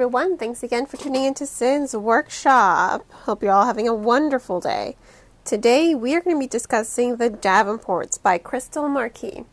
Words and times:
everyone. 0.00 0.38
Thanks 0.38 0.62
again 0.62 0.86
for 0.86 0.96
tuning 0.96 1.24
into 1.24 1.44
Cyn's 1.44 1.94
workshop. 1.94 3.04
Hope 3.12 3.42
you're 3.42 3.52
all 3.52 3.66
having 3.66 3.86
a 3.86 3.92
wonderful 3.92 4.58
day. 4.58 4.96
Today 5.44 5.94
we 5.94 6.14
are 6.14 6.22
going 6.22 6.36
to 6.36 6.40
be 6.40 6.46
discussing 6.46 7.16
The 7.16 7.28
Davenports 7.28 8.16
by 8.16 8.38
Krystal 8.38 8.88
Marquis. 8.88 9.44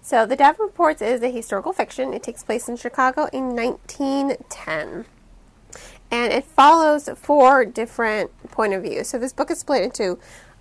So, 0.00 0.24
The 0.24 0.38
Davenports 0.38 1.02
is 1.02 1.22
a 1.22 1.30
historical 1.30 1.74
fiction. 1.74 2.14
It 2.14 2.22
takes 2.22 2.42
place 2.42 2.66
in 2.66 2.76
Chicago 2.76 3.28
in 3.30 3.54
1910. 3.54 5.04
And 6.10 6.32
it 6.32 6.46
follows 6.46 7.10
four 7.16 7.66
different 7.66 8.30
point 8.50 8.72
of 8.72 8.84
views. 8.84 9.08
So, 9.08 9.18
this 9.18 9.34
book 9.34 9.50
is 9.50 9.58
split 9.58 9.82
into 9.82 10.18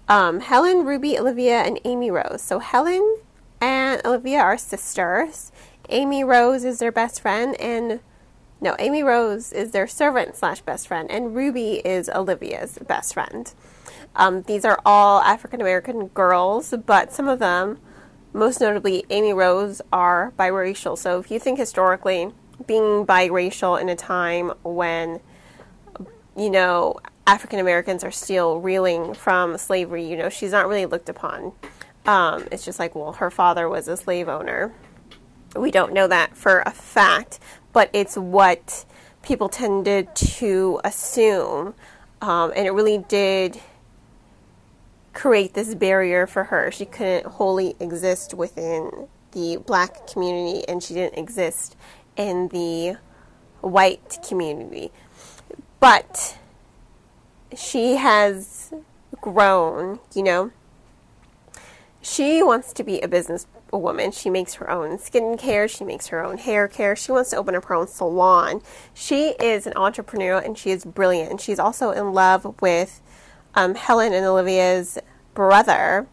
um, 0.10 0.42
Helen, 0.42 0.84
Ruby, 0.84 1.18
Olivia, 1.18 1.62
and 1.62 1.80
Amy 1.86 2.12
Rose. 2.12 2.42
So, 2.42 2.60
Helen 2.60 3.20
and 3.62 4.02
Olivia 4.04 4.42
are 4.42 4.58
sisters. 4.58 5.54
Amy 5.88 6.26
Rose 6.26 6.66
is 6.66 6.80
their 6.80 6.92
best 6.92 7.22
friend, 7.22 7.56
and 7.62 8.02
no, 8.62 8.76
Amy 8.80 9.04
Rose 9.04 9.54
is 9.54 9.72
their 9.72 9.88
servant 9.88 10.36
slash 10.36 10.62
best 10.62 10.88
friend, 10.88 11.10
and 11.10 11.36
Ruby 11.36 11.76
is 11.86 12.10
Olivia's 12.10 12.78
best 12.80 13.14
friend. 13.14 13.54
Um, 14.16 14.42
these 14.44 14.66
are 14.66 14.80
all 14.86 15.22
African 15.22 15.62
American 15.62 16.08
girls, 16.08 16.74
but 16.86 17.14
some 17.14 17.28
of 17.28 17.40
them, 17.40 17.80
most 18.34 18.60
notably 18.60 19.06
Amy 19.10 19.34
Rose, 19.34 19.82
are 19.94 20.34
biracial. 20.38 20.98
So 20.98 21.20
if 21.20 21.32
you 21.32 21.40
think 21.40 21.58
historically, 21.58 22.32
being 22.68 23.06
biracial 23.06 23.80
in 23.80 23.88
a 23.88 23.96
time 23.96 24.50
when, 24.64 25.22
you 26.36 26.50
know, 26.50 27.00
African 27.26 27.60
Americans 27.60 28.04
are 28.04 28.12
still 28.12 28.60
reeling 28.60 29.14
from 29.14 29.58
slavery, 29.58 30.06
you 30.06 30.18
know, 30.18 30.30
she's 30.30 30.52
not 30.52 30.68
really 30.68 30.86
looked 30.86 31.10
upon. 31.10 31.54
Um, 32.06 32.48
it's 32.52 32.66
just 32.66 32.80
like, 32.80 32.96
well, 32.96 33.14
her 33.14 33.30
father 33.30 33.70
was 33.70 33.88
a 33.88 33.96
slave 33.96 34.28
owner. 34.28 34.74
We 35.56 35.72
don't 35.72 35.94
know 35.94 36.08
that 36.08 36.36
for 36.36 36.62
a 36.66 36.72
fact, 36.72 37.40
but 37.74 37.90
it's 37.94 38.16
what 38.16 38.86
people 39.22 39.50
tended 39.50 40.16
to 40.16 40.80
assume. 40.84 41.74
Um, 42.22 42.52
and 42.56 42.68
it 42.68 42.72
really 42.72 42.98
did 42.98 43.60
create 45.14 45.54
this 45.54 45.76
barrier 45.76 46.28
for 46.28 46.46
her. 46.46 46.72
She 46.72 46.86
couldn't 46.86 47.26
wholly 47.26 47.76
exist 47.80 48.34
within 48.34 49.08
the 49.32 49.58
black 49.66 50.08
community, 50.08 50.68
and 50.68 50.82
she 50.82 50.94
didn't 50.94 51.18
exist 51.18 51.76
in 52.16 52.48
the 52.50 52.98
white 53.62 54.20
community. 54.28 54.92
But 55.80 56.38
she 57.56 57.96
has 57.96 58.74
grown, 59.22 60.00
you 60.14 60.24
know. 60.24 60.52
She 62.02 62.42
wants 62.42 62.74
to 62.74 62.84
be 62.84 63.02
a 63.02 63.08
business 63.08 63.46
a 63.72 63.78
woman. 63.78 64.12
She 64.12 64.30
makes 64.30 64.56
her 64.56 64.70
own 64.70 64.98
skincare, 64.98 65.70
she 65.70 65.84
makes 65.84 66.08
her 66.08 66.24
own 66.24 66.38
hair 66.38 66.68
care, 66.68 66.96
she 66.96 67.12
wants 67.12 67.30
to 67.32 67.38
open 67.38 67.56
up 67.56 67.66
her 67.66 67.76
own 67.76 67.88
salon. 67.88 68.62
She 68.94 69.30
is 69.40 69.68
an 69.68 69.74
entrepreneur 69.76 70.40
and 70.40 70.58
she 70.58 70.72
is 70.72 70.86
brilliant. 70.86 71.42
She's 71.42 71.60
also 71.60 71.92
in 71.92 72.14
love 72.14 72.62
with 72.62 73.02
um, 73.56 73.76
Helen 73.76 74.14
and 74.14 74.26
Olivia's 74.26 74.98
brother, 75.34 76.08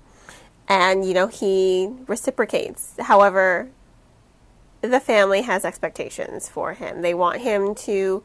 and 0.69 1.05
you 1.07 1.15
know, 1.15 1.27
he 1.27 1.91
reciprocates. 2.07 2.95
However, 2.99 3.71
the 4.81 5.01
family 5.01 5.43
has 5.43 5.65
expectations 5.65 6.49
for 6.49 6.75
him. 6.75 7.03
They 7.03 7.15
want 7.15 7.43
him 7.43 7.75
to 7.75 8.23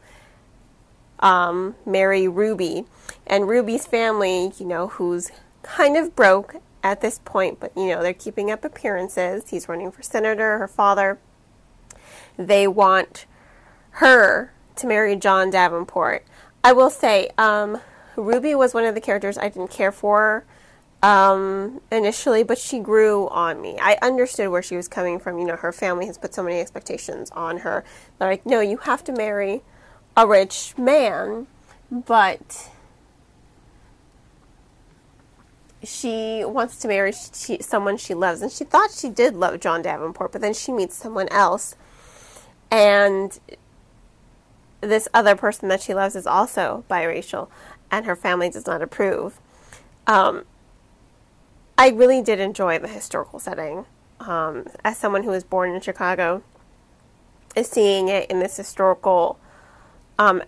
um, 1.20 1.76
marry 1.86 2.26
Ruby, 2.26 2.84
and 3.26 3.48
Ruby's 3.48 3.86
family, 3.86 4.52
you 4.58 4.66
know, 4.66 4.88
who's 4.88 5.30
kind 5.62 5.96
of 5.96 6.16
broke 6.16 6.56
at 6.82 7.00
this 7.00 7.20
point, 7.24 7.60
but 7.60 7.72
you 7.76 7.88
know, 7.88 8.02
they're 8.02 8.12
keeping 8.14 8.50
up 8.50 8.64
appearances. 8.64 9.50
He's 9.50 9.68
running 9.68 9.90
for 9.92 10.02
senator, 10.02 10.58
her 10.58 10.68
father. 10.68 11.18
They 12.36 12.66
want 12.66 13.26
her 13.96 14.52
to 14.76 14.86
marry 14.86 15.16
John 15.16 15.50
Davenport. 15.50 16.24
I 16.64 16.72
will 16.72 16.90
say, 16.90 17.30
um, 17.38 17.80
Ruby 18.16 18.54
was 18.54 18.74
one 18.74 18.84
of 18.84 18.94
the 18.94 19.00
characters 19.00 19.38
I 19.38 19.48
didn't 19.48 19.70
care 19.70 19.92
for 19.92 20.44
um, 21.02 21.80
initially, 21.90 22.42
but 22.44 22.58
she 22.58 22.78
grew 22.78 23.28
on 23.28 23.60
me. 23.60 23.76
I 23.80 23.98
understood 24.02 24.48
where 24.48 24.62
she 24.62 24.76
was 24.76 24.88
coming 24.88 25.18
from. 25.18 25.38
You 25.38 25.46
know, 25.46 25.56
her 25.56 25.72
family 25.72 26.06
has 26.06 26.16
put 26.16 26.34
so 26.34 26.42
many 26.42 26.60
expectations 26.60 27.30
on 27.32 27.58
her. 27.58 27.84
They're 28.18 28.28
like, 28.28 28.46
no, 28.46 28.60
you 28.60 28.78
have 28.78 29.02
to 29.04 29.12
marry 29.12 29.62
a 30.16 30.26
rich 30.26 30.74
man, 30.78 31.48
but 31.90 32.70
she 35.84 36.44
wants 36.44 36.76
to 36.78 36.88
marry 36.88 37.12
she, 37.12 37.60
someone 37.60 37.96
she 37.96 38.14
loves, 38.14 38.42
and 38.42 38.50
she 38.50 38.64
thought 38.64 38.90
she 38.90 39.08
did 39.08 39.34
love 39.34 39.60
John 39.60 39.82
Davenport, 39.82 40.32
but 40.32 40.40
then 40.40 40.54
she 40.54 40.72
meets 40.72 40.94
someone 40.94 41.28
else, 41.28 41.74
and 42.70 43.38
this 44.80 45.08
other 45.14 45.36
person 45.36 45.68
that 45.68 45.80
she 45.80 45.94
loves 45.94 46.16
is 46.16 46.26
also 46.26 46.84
biracial, 46.90 47.48
and 47.90 48.06
her 48.06 48.16
family 48.16 48.50
does 48.50 48.66
not 48.66 48.82
approve. 48.82 49.40
Um, 50.06 50.44
I 51.78 51.90
really 51.90 52.22
did 52.22 52.40
enjoy 52.40 52.78
the 52.78 52.88
historical 52.88 53.38
setting. 53.38 53.86
Um, 54.20 54.66
as 54.84 54.98
someone 54.98 55.24
who 55.24 55.30
was 55.30 55.42
born 55.42 55.74
in 55.74 55.80
Chicago, 55.80 56.42
is 57.56 57.68
seeing 57.68 58.08
it 58.08 58.30
in 58.30 58.38
this 58.38 58.56
historical 58.56 59.38
um, 60.18 60.42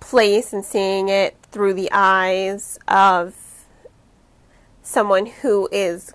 place 0.00 0.52
and 0.52 0.64
seeing 0.64 1.08
it 1.08 1.36
through 1.50 1.74
the 1.74 1.88
eyes 1.92 2.78
of 2.88 3.34
someone 4.90 5.26
who 5.26 5.68
is 5.70 6.12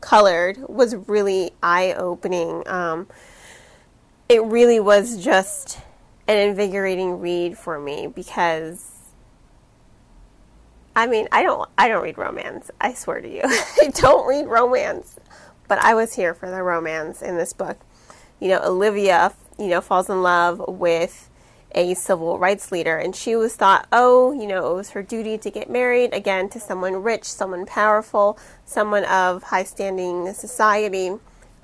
colored 0.00 0.58
was 0.68 0.96
really 1.06 1.52
eye 1.62 1.92
opening. 1.92 2.66
Um, 2.66 3.06
it 4.28 4.42
really 4.42 4.80
was 4.80 5.22
just 5.22 5.78
an 6.26 6.36
invigorating 6.36 7.20
read 7.20 7.56
for 7.56 7.78
me 7.78 8.08
because 8.08 8.88
I 10.96 11.06
mean, 11.06 11.28
I 11.30 11.44
don't 11.44 11.68
I 11.78 11.88
don't 11.88 12.02
read 12.02 12.18
romance. 12.18 12.72
I 12.80 12.92
swear 12.92 13.20
to 13.20 13.28
you. 13.28 13.42
I 13.44 13.90
don't 13.94 14.26
read 14.26 14.46
romance. 14.46 15.18
But 15.68 15.78
I 15.78 15.94
was 15.94 16.14
here 16.14 16.34
for 16.34 16.50
the 16.50 16.62
romance 16.62 17.22
in 17.22 17.36
this 17.36 17.52
book. 17.52 17.78
You 18.40 18.48
know, 18.48 18.62
Olivia, 18.64 19.32
you 19.58 19.68
know, 19.68 19.80
falls 19.80 20.10
in 20.10 20.22
love 20.22 20.60
with 20.66 21.30
a 21.74 21.94
civil 21.94 22.38
rights 22.38 22.72
leader. 22.72 22.96
And 22.96 23.14
she 23.14 23.36
was 23.36 23.54
thought, 23.56 23.86
oh, 23.92 24.32
you 24.32 24.46
know, 24.46 24.72
it 24.72 24.74
was 24.74 24.90
her 24.90 25.02
duty 25.02 25.38
to 25.38 25.50
get 25.50 25.70
married 25.70 26.12
again 26.12 26.48
to 26.50 26.60
someone 26.60 27.02
rich, 27.02 27.24
someone 27.24 27.66
powerful, 27.66 28.38
someone 28.64 29.04
of 29.04 29.44
high 29.44 29.64
standing 29.64 30.26
in 30.26 30.34
society, 30.34 31.12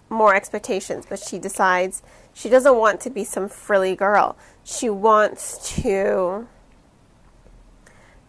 more 0.09 0.35
expectations. 0.35 1.07
But 1.09 1.19
she 1.19 1.39
decides 1.39 2.03
she 2.35 2.49
doesn't 2.49 2.77
want 2.77 3.01
to 3.03 3.11
be 3.11 3.25
some 3.25 3.49
frilly 3.49 3.97
girl. 3.97 4.37
She 4.65 4.89
wants 4.89 5.75
to 5.83 6.47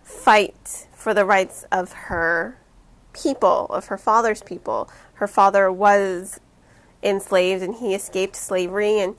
fight 0.03 0.87
for 0.93 1.13
the 1.13 1.25
rights 1.25 1.65
of 1.71 1.93
her 1.93 2.57
people, 3.13 3.67
of 3.69 3.87
her 3.87 3.97
father's 3.97 4.41
people. 4.41 4.89
Her 5.15 5.27
father 5.27 5.71
was 5.71 6.39
enslaved 7.01 7.63
and 7.63 7.75
he 7.75 7.93
escaped 7.93 8.35
slavery 8.35 8.99
and 8.99 9.15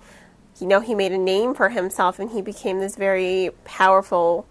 you 0.61 0.67
know, 0.67 0.81
he 0.81 0.95
made 0.95 1.13
a 1.13 1.19
name 1.19 1.55
for 1.55 1.71
himself 1.71 2.19
and 2.19 2.31
he 2.31 2.43
became 2.43 2.81
this 2.81 2.97
very 2.97 3.51
powerful 3.65 4.47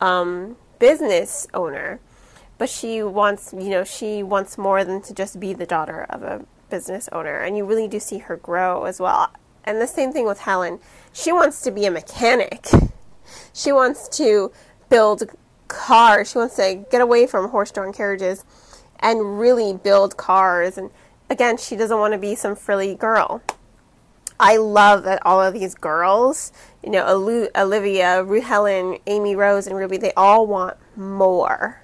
um, 0.00 0.56
business 0.78 1.46
owner. 1.52 2.00
But 2.58 2.68
she 2.68 3.02
wants, 3.02 3.52
you 3.52 3.70
know, 3.70 3.84
she 3.84 4.22
wants 4.22 4.58
more 4.58 4.84
than 4.84 5.00
to 5.02 5.14
just 5.14 5.40
be 5.40 5.52
the 5.52 5.66
daughter 5.66 6.06
of 6.10 6.22
a 6.22 6.44
business 6.68 7.08
owner. 7.12 7.38
And 7.38 7.56
you 7.56 7.64
really 7.64 7.88
do 7.88 7.98
see 7.98 8.18
her 8.18 8.36
grow 8.36 8.84
as 8.84 9.00
well. 9.00 9.30
And 9.64 9.80
the 9.80 9.86
same 9.86 10.12
thing 10.12 10.26
with 10.26 10.40
Helen. 10.40 10.78
She 11.12 11.32
wants 11.32 11.62
to 11.62 11.70
be 11.70 11.86
a 11.86 11.90
mechanic. 11.90 12.66
She 13.52 13.70
wants 13.70 14.08
to 14.18 14.50
build 14.88 15.22
cars. 15.68 16.32
She 16.32 16.38
wants 16.38 16.56
to 16.56 16.84
get 16.90 17.00
away 17.00 17.26
from 17.26 17.50
horse 17.50 17.70
drawn 17.70 17.92
carriages 17.92 18.44
and 18.98 19.38
really 19.38 19.72
build 19.72 20.16
cars. 20.16 20.76
And 20.76 20.90
again, 21.28 21.56
she 21.56 21.76
doesn't 21.76 21.96
want 21.96 22.12
to 22.12 22.18
be 22.18 22.34
some 22.34 22.56
frilly 22.56 22.94
girl. 22.94 23.40
I 24.40 24.56
love 24.56 25.02
that 25.02 25.20
all 25.26 25.42
of 25.42 25.52
these 25.52 25.74
girls, 25.74 26.50
you 26.82 26.90
know, 26.90 27.06
Olivia, 27.06 28.24
Ruth 28.24 28.44
Helen, 28.44 28.96
Amy 29.06 29.36
Rose, 29.36 29.66
and 29.66 29.76
Ruby, 29.76 29.98
they 29.98 30.14
all 30.14 30.46
want 30.46 30.78
more. 30.96 31.82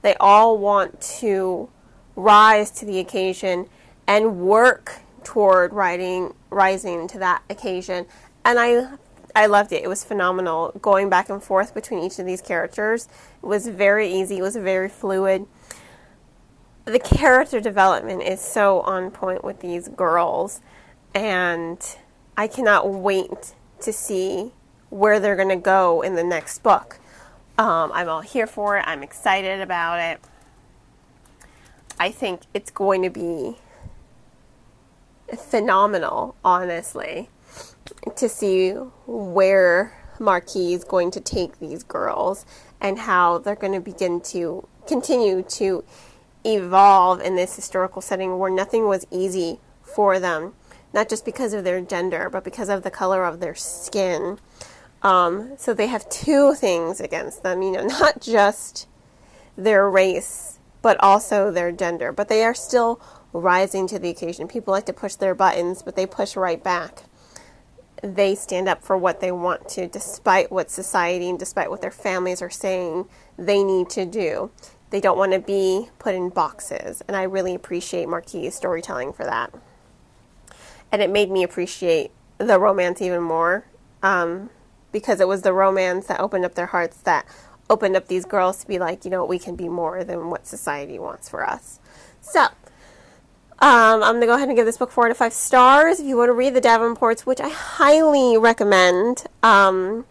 They 0.00 0.14
all 0.14 0.56
want 0.56 0.98
to 1.18 1.68
rise 2.16 2.70
to 2.70 2.86
the 2.86 2.98
occasion 3.00 3.68
and 4.06 4.40
work 4.40 5.00
toward 5.24 5.74
riding, 5.74 6.32
rising 6.48 7.06
to 7.08 7.18
that 7.18 7.42
occasion. 7.50 8.06
And 8.46 8.58
I, 8.58 8.94
I 9.36 9.44
loved 9.44 9.70
it. 9.70 9.84
It 9.84 9.88
was 9.88 10.02
phenomenal. 10.02 10.72
Going 10.80 11.10
back 11.10 11.28
and 11.28 11.42
forth 11.42 11.74
between 11.74 12.02
each 12.02 12.18
of 12.18 12.24
these 12.24 12.40
characters 12.40 13.08
it 13.42 13.46
was 13.46 13.68
very 13.68 14.10
easy. 14.10 14.38
It 14.38 14.42
was 14.42 14.56
very 14.56 14.88
fluid. 14.88 15.46
The 16.86 16.98
character 16.98 17.60
development 17.60 18.22
is 18.22 18.40
so 18.40 18.80
on 18.80 19.10
point 19.10 19.44
with 19.44 19.60
these 19.60 19.88
girls 19.88 20.62
and 21.14 21.96
I 22.36 22.46
cannot 22.46 22.88
wait 22.90 23.54
to 23.80 23.92
see 23.92 24.52
where 24.90 25.20
they're 25.20 25.36
going 25.36 25.48
to 25.48 25.56
go 25.56 26.02
in 26.02 26.14
the 26.14 26.24
next 26.24 26.62
book. 26.62 26.98
Um, 27.58 27.90
I'm 27.92 28.08
all 28.08 28.22
here 28.22 28.46
for 28.46 28.78
it. 28.78 28.84
I'm 28.86 29.02
excited 29.02 29.60
about 29.60 29.98
it. 29.98 30.20
I 31.98 32.10
think 32.10 32.42
it's 32.54 32.70
going 32.70 33.02
to 33.02 33.10
be 33.10 33.56
phenomenal, 35.36 36.34
honestly, 36.44 37.28
to 38.16 38.28
see 38.28 38.70
where 39.06 39.96
Marquis 40.18 40.74
is 40.74 40.84
going 40.84 41.10
to 41.12 41.20
take 41.20 41.58
these 41.58 41.82
girls 41.82 42.46
and 42.80 43.00
how 43.00 43.38
they're 43.38 43.54
going 43.54 43.74
to 43.74 43.80
begin 43.80 44.20
to 44.20 44.66
continue 44.86 45.42
to 45.42 45.84
evolve 46.44 47.20
in 47.20 47.36
this 47.36 47.54
historical 47.54 48.00
setting 48.00 48.38
where 48.38 48.50
nothing 48.50 48.86
was 48.86 49.06
easy 49.10 49.60
for 49.82 50.18
them, 50.18 50.54
not 50.92 51.08
just 51.08 51.24
because 51.24 51.52
of 51.52 51.64
their 51.64 51.80
gender, 51.80 52.28
but 52.30 52.44
because 52.44 52.68
of 52.68 52.82
the 52.82 52.90
color 52.90 53.24
of 53.24 53.40
their 53.40 53.54
skin. 53.54 54.38
Um, 55.02 55.52
so 55.56 55.72
they 55.72 55.86
have 55.86 56.08
two 56.10 56.54
things 56.54 57.00
against 57.00 57.42
them, 57.42 57.62
you 57.62 57.72
know, 57.72 57.86
not 57.86 58.20
just 58.20 58.86
their 59.56 59.88
race, 59.88 60.58
but 60.82 60.98
also 61.02 61.50
their 61.50 61.72
gender. 61.72 62.12
But 62.12 62.28
they 62.28 62.44
are 62.44 62.54
still 62.54 63.00
rising 63.32 63.86
to 63.88 63.98
the 63.98 64.10
occasion. 64.10 64.48
People 64.48 64.72
like 64.72 64.86
to 64.86 64.92
push 64.92 65.14
their 65.14 65.34
buttons, 65.34 65.82
but 65.82 65.96
they 65.96 66.06
push 66.06 66.36
right 66.36 66.62
back. 66.62 67.04
They 68.02 68.34
stand 68.34 68.68
up 68.68 68.82
for 68.82 68.96
what 68.96 69.20
they 69.20 69.30
want 69.30 69.68
to, 69.70 69.86
despite 69.86 70.50
what 70.50 70.70
society 70.70 71.28
and 71.28 71.38
despite 71.38 71.70
what 71.70 71.82
their 71.82 71.90
families 71.90 72.40
are 72.40 72.50
saying 72.50 73.08
they 73.40 73.62
need 73.62 73.88
to 73.90 74.04
do. 74.04 74.50
They 74.90 75.00
don't 75.00 75.18
want 75.18 75.32
to 75.32 75.38
be 75.38 75.88
put 75.98 76.14
in 76.14 76.30
boxes. 76.30 77.02
And 77.06 77.16
I 77.16 77.22
really 77.22 77.54
appreciate 77.54 78.08
Marquis' 78.08 78.50
storytelling 78.50 79.12
for 79.12 79.24
that. 79.24 79.54
And 80.92 81.02
it 81.02 81.10
made 81.10 81.30
me 81.30 81.42
appreciate 81.42 82.10
the 82.38 82.58
romance 82.58 83.00
even 83.00 83.22
more 83.22 83.66
um, 84.02 84.50
because 84.92 85.20
it 85.20 85.28
was 85.28 85.42
the 85.42 85.52
romance 85.52 86.06
that 86.06 86.20
opened 86.20 86.44
up 86.44 86.54
their 86.54 86.66
hearts 86.66 86.96
that 86.98 87.26
opened 87.68 87.96
up 87.96 88.08
these 88.08 88.24
girls 88.24 88.58
to 88.58 88.66
be 88.66 88.78
like, 88.78 89.04
you 89.04 89.10
know, 89.10 89.24
we 89.24 89.38
can 89.38 89.54
be 89.54 89.68
more 89.68 90.02
than 90.02 90.30
what 90.30 90.46
society 90.46 90.98
wants 90.98 91.28
for 91.28 91.48
us. 91.48 91.78
So, 92.20 92.46
um, 93.62 94.02
I'm 94.02 94.14
going 94.14 94.22
to 94.22 94.26
go 94.26 94.34
ahead 94.34 94.48
and 94.48 94.56
give 94.56 94.66
this 94.66 94.78
book 94.78 94.90
four 94.90 95.06
to 95.08 95.14
five 95.14 95.32
stars. 95.32 96.00
If 96.00 96.06
you 96.06 96.16
want 96.16 96.30
to 96.30 96.32
read 96.32 96.54
the 96.54 96.60
Davenports, 96.60 97.20
which 97.20 97.40
I 97.40 97.50
highly 97.50 98.38
recommend, 98.38 99.24
um, 99.42 100.06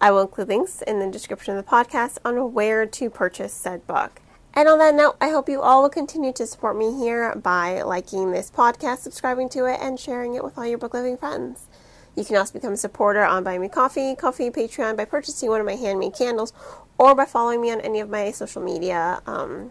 I 0.00 0.10
will 0.10 0.20
include 0.20 0.48
links 0.48 0.82
in 0.82 0.98
the 0.98 1.10
description 1.10 1.56
of 1.56 1.64
the 1.64 1.70
podcast 1.70 2.18
on 2.24 2.52
where 2.52 2.86
to 2.86 3.10
purchase 3.10 3.52
said 3.52 3.86
book. 3.86 4.20
And 4.60 4.68
on 4.68 4.78
that 4.80 4.94
note, 4.94 5.16
I 5.22 5.30
hope 5.30 5.48
you 5.48 5.62
all 5.62 5.80
will 5.80 5.88
continue 5.88 6.34
to 6.34 6.46
support 6.46 6.76
me 6.76 6.94
here 6.94 7.34
by 7.34 7.80
liking 7.80 8.30
this 8.30 8.50
podcast, 8.50 8.98
subscribing 8.98 9.48
to 9.48 9.64
it, 9.64 9.80
and 9.80 9.98
sharing 9.98 10.34
it 10.34 10.44
with 10.44 10.58
all 10.58 10.66
your 10.66 10.76
book 10.76 10.92
loving 10.92 11.16
friends. 11.16 11.66
You 12.14 12.26
can 12.26 12.36
also 12.36 12.52
become 12.52 12.74
a 12.74 12.76
supporter 12.76 13.24
on 13.24 13.42
Buy 13.42 13.56
Me 13.56 13.70
Coffee, 13.70 14.14
Ko-fi, 14.14 14.50
Patreon 14.50 14.98
by 14.98 15.06
purchasing 15.06 15.48
one 15.48 15.60
of 15.60 15.66
my 15.66 15.76
handmade 15.76 16.12
candles 16.12 16.52
or 16.98 17.14
by 17.14 17.24
following 17.24 17.62
me 17.62 17.70
on 17.70 17.80
any 17.80 18.00
of 18.00 18.10
my 18.10 18.32
social 18.32 18.60
media 18.60 19.22
um, 19.26 19.70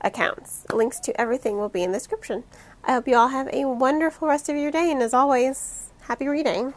accounts. 0.00 0.66
Links 0.72 0.98
to 0.98 1.20
everything 1.20 1.58
will 1.58 1.68
be 1.68 1.84
in 1.84 1.92
the 1.92 1.98
description. 1.98 2.42
I 2.82 2.94
hope 2.94 3.06
you 3.06 3.14
all 3.14 3.28
have 3.28 3.46
a 3.52 3.66
wonderful 3.66 4.26
rest 4.26 4.48
of 4.48 4.56
your 4.56 4.72
day, 4.72 4.90
and 4.90 5.00
as 5.02 5.14
always, 5.14 5.92
happy 6.00 6.26
reading. 6.26 6.74